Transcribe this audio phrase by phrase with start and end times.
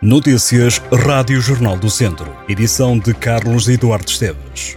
[0.00, 2.32] Notícias Rádio Jornal do Centro.
[2.48, 4.76] Edição de Carlos Eduardo Esteves.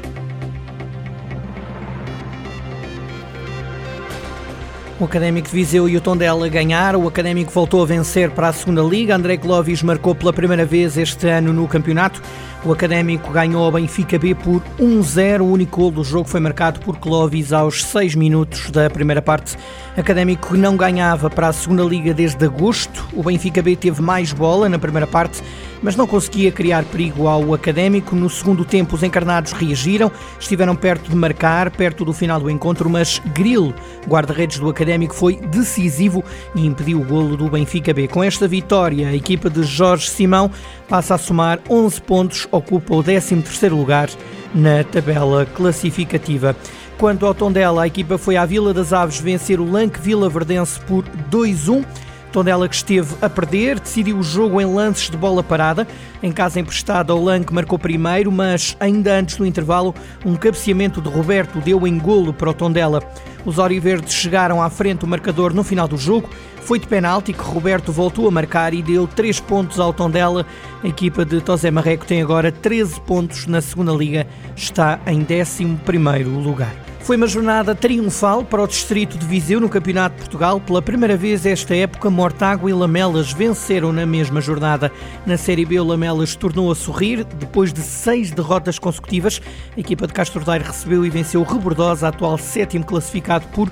[4.99, 7.04] O Académico de Viseu e o Tondela ganharam.
[7.04, 9.15] O Académico voltou a vencer para a segunda Liga.
[9.15, 12.19] André Clovis marcou pela primeira vez este ano no campeonato.
[12.63, 15.41] O Académico ganhou ao Benfica B por 1-0.
[15.41, 19.57] O único gol do jogo foi marcado por Clovis aos 6 minutos da primeira parte.
[19.98, 23.07] Académico não ganhava para a segunda liga desde agosto.
[23.13, 25.41] O Benfica B teve mais bola na primeira parte,
[25.81, 28.16] mas não conseguia criar perigo ao Académico.
[28.16, 32.88] No segundo tempo, os encarnados reagiram, estiveram perto de marcar, perto do final do encontro,
[32.88, 33.73] mas Grilo,
[34.07, 38.07] guarda-redes do Académico, foi decisivo e impediu o golo do Benfica B.
[38.07, 40.52] Com esta vitória, a equipa de Jorge Simão
[40.88, 44.09] passa a somar 11 pontos ocupa o 13º lugar
[44.53, 46.55] na tabela classificativa.
[46.97, 50.79] Quanto ao Tondela, a equipa foi à Vila das Aves vencer o Lanque Vila Verdense
[50.81, 51.83] por 2-1.
[52.31, 55.85] Tondela que esteve a perder, decidiu o jogo em lances de bola parada.
[56.23, 59.93] Em casa emprestada, o Lanque marcou primeiro, mas ainda antes do intervalo,
[60.25, 63.03] um cabeceamento de Roberto deu engolo para o Tondela.
[63.45, 66.30] Os Oriverdes chegaram à frente do marcador no final do jogo.
[66.61, 70.45] Foi de penalti que Roberto voltou a marcar e deu 3 pontos ao Tondela.
[70.83, 76.44] A equipa de Tosé Marreco tem agora 13 pontos na segunda liga, está em 11º
[76.44, 76.91] lugar.
[77.03, 80.61] Foi uma jornada triunfal para o distrito de Viseu no Campeonato de Portugal.
[80.61, 84.91] Pela primeira vez esta época, Mortágua e Lamelas venceram na mesma jornada.
[85.25, 87.23] Na Série B, o Lamelas tornou a sorrir.
[87.23, 89.41] Depois de seis derrotas consecutivas,
[89.75, 93.69] a equipa de Castro Daire recebeu e venceu Rebordosa, atual sétimo classificado por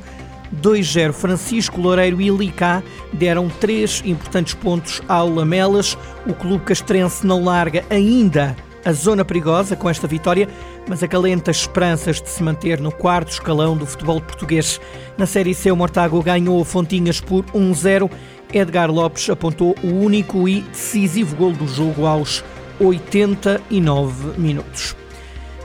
[0.61, 1.13] 2-0.
[1.13, 2.81] Francisco Loureiro e Licá
[3.13, 5.95] deram três importantes pontos ao Lamelas.
[6.25, 10.47] O clube castrense não larga ainda a zona perigosa com esta vitória,
[10.87, 14.79] mas acalenta esperanças de se manter no quarto escalão do futebol português.
[15.17, 18.09] Na Série C, o Mortágua ganhou Fontinhas por 1-0.
[18.53, 22.43] Edgar Lopes apontou o único e decisivo gol do jogo aos
[22.79, 24.95] 89 minutos.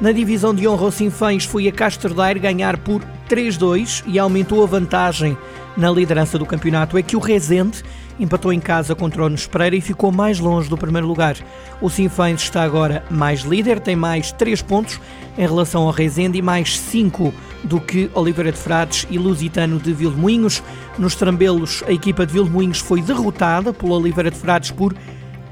[0.01, 4.63] Na divisão de honra, o Sinfãs foi a Castro Daire ganhar por 3-2 e aumentou
[4.63, 5.39] a vantagem
[5.77, 6.99] na liderança do campeonato.
[6.99, 7.83] É que o Rezende
[8.19, 11.37] empatou em casa contra o Nespereira e ficou mais longe do primeiro lugar.
[11.81, 15.01] O Sinfãs está agora mais líder, tem mais 3 pontos
[15.37, 17.33] em relação ao Rezende e mais 5
[17.65, 20.63] do que Oliveira de Frades e Lusitano de Vilmoinhos.
[20.99, 24.95] Nos Trambelos, a equipa de Vilmoinhos foi derrotada pelo Oliveira de Frades por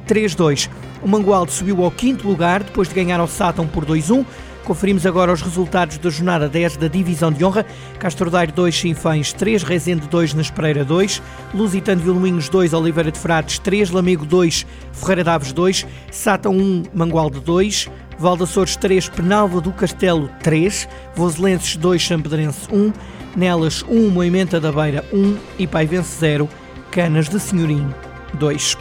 [0.06, 0.68] 3-2.
[1.02, 4.24] O Mangualde subiu ao quinto lugar depois de ganhar ao Sátão por 2-1.
[4.64, 7.66] Conferimos agora os resultados da jornada 10 da Divisão de Honra.
[7.98, 11.20] Castro Daire 2, Sinfãs 3, Rezende 2, Nespereira 2,
[11.52, 16.84] Lusitano de Vilmoinhos 2, Oliveira de Frades 3, Lamego 2, Ferreira Daves 2, Sátão 1,
[16.94, 22.92] Mangualde 2, Valdaçores 3, Penalva do Castelo 3, Voselenses 2, Champedrense 1,
[23.34, 26.48] Nelas 1, Moimenta da Beira 1 e Paivense 0,
[26.92, 27.92] Canas de Senhorim
[28.34, 28.76] 2.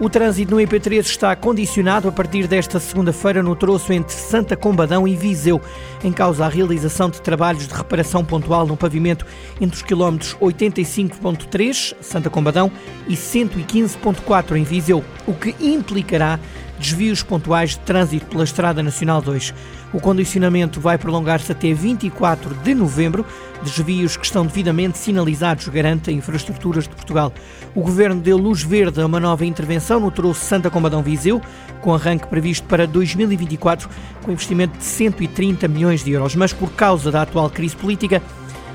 [0.00, 5.06] O trânsito no IP3 está condicionado a partir desta segunda-feira no troço entre Santa Combadão
[5.06, 5.60] e Viseu,
[6.02, 9.24] em causa a realização de trabalhos de reparação pontual no pavimento
[9.60, 12.72] entre os quilómetros 85.3, Santa Combadão,
[13.06, 16.40] e 115.4 em Viseu, o que implicará
[16.78, 19.54] desvios pontuais de trânsito pela Estrada Nacional 2.
[19.92, 23.26] O condicionamento vai prolongar-se até 24 de novembro.
[23.62, 27.32] Desvios que estão devidamente sinalizados garante a Infraestruturas de Portugal.
[27.74, 31.40] O Governo deu luz verde a uma nova intervenção no troço Santa Combadão Viseu,
[31.80, 33.88] com arranque previsto para 2024,
[34.22, 36.34] com investimento de 130 milhões de euros.
[36.34, 38.22] Mas por causa da atual crise política,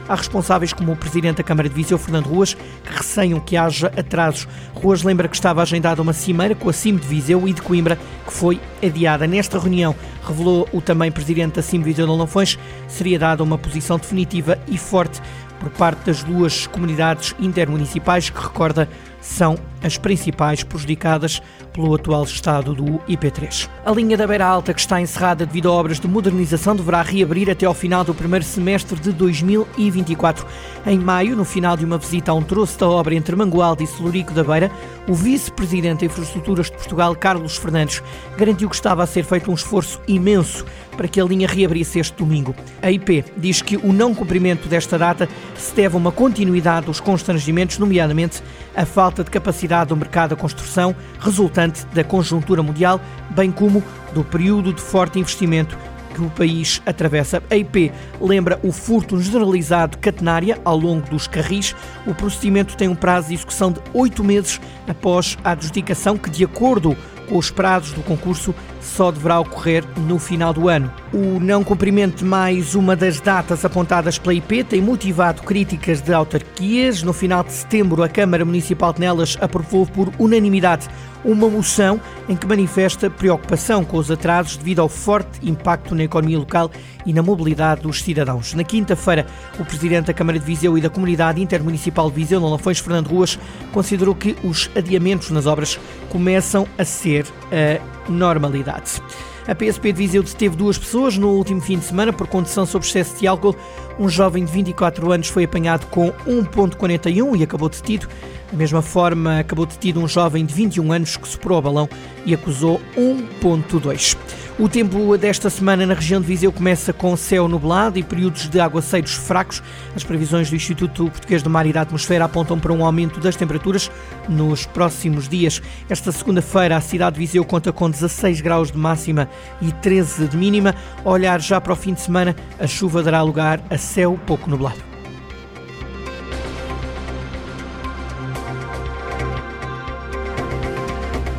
[0.07, 3.87] Há responsáveis como o Presidente da Câmara de Viseu, Fernando Ruas, que receiam que haja
[3.87, 4.47] atrasos.
[4.73, 7.97] Ruas lembra que estava agendada uma cimeira com a CIM de Viseu e de Coimbra,
[8.25, 9.27] que foi adiada.
[9.27, 12.57] Nesta reunião, revelou o também Presidente da CIM Viseu de Lafões,
[12.87, 15.21] seria dada uma posição definitiva e forte
[15.59, 18.87] por parte das duas comunidades intermunicipais que, recorda,
[19.27, 21.41] são as principais prejudicadas
[21.73, 23.69] pelo atual estado do IP3.
[23.85, 27.49] A linha da Beira Alta, que está encerrada devido a obras de modernização, deverá reabrir
[27.49, 30.45] até ao final do primeiro semestre de 2024.
[30.85, 33.87] Em maio, no final de uma visita a um troço da obra entre Mangualde e
[33.87, 34.71] Celurico da Beira,
[35.07, 38.01] o vice-presidente de Infraestruturas de Portugal, Carlos Fernandes,
[38.37, 40.65] garantiu que estava a ser feito um esforço imenso
[40.97, 42.55] para que a linha reabrisse este domingo.
[42.81, 46.99] A IP diz que o não cumprimento desta data se deve a uma continuidade dos
[46.99, 48.41] constrangimentos, nomeadamente
[48.75, 52.99] a falta de capacidade do mercado da construção resultante da conjuntura mundial,
[53.31, 53.83] bem como
[54.13, 55.77] do período de forte investimento
[56.13, 57.43] que o país atravessa.
[57.49, 61.75] A IP lembra o furto generalizado catenária ao longo dos carris.
[62.07, 66.43] O procedimento tem um prazo de execução de oito meses após a adjudicação, que, de
[66.43, 66.97] acordo
[67.29, 68.55] com os prazos do concurso,
[68.87, 70.91] só deverá ocorrer no final do ano.
[71.13, 76.13] O não cumprimento de mais uma das datas apontadas pela IP tem motivado críticas de
[76.13, 77.03] autarquias.
[77.03, 80.87] No final de setembro, a Câmara Municipal de Nelas aprovou por unanimidade
[81.23, 81.99] uma moção
[82.29, 86.71] em que manifesta preocupação com os atrasos devido ao forte impacto na economia local
[87.05, 88.53] e na mobilidade dos cidadãos.
[88.53, 89.25] Na quinta-feira,
[89.59, 93.07] o Presidente da Câmara de Viseu e da Comunidade Intermunicipal de Viseu, no Lafões, Fernando
[93.07, 93.37] Ruas,
[93.71, 95.79] considerou que os adiamentos nas obras
[96.09, 99.01] começam a ser a normalidade.
[99.47, 102.85] A PSP de Viseu deteve duas pessoas no último fim de semana por condução sob
[102.85, 103.55] excesso de álcool.
[103.97, 108.09] Um jovem de 24 anos foi apanhado com 1.41 e acabou detido.
[108.51, 111.89] Da mesma forma, acabou detido um jovem de 21 anos que superou o balão
[112.25, 114.17] e acusou 1.2.
[114.59, 118.59] O tempo desta semana na região de Viseu começa com céu nublado e períodos de
[118.59, 119.61] aguaceiros fracos.
[119.95, 123.35] As previsões do Instituto Português do Mar e da Atmosfera apontam para um aumento das
[123.35, 123.91] temperaturas
[124.27, 125.61] nos próximos dias.
[125.87, 129.29] Esta segunda-feira, a cidade de Viseu conta com 16 graus de máxima
[129.61, 130.73] e 13 de mínima.
[131.05, 134.96] Olhar já para o fim de semana, a chuva dará lugar a céu pouco nublado.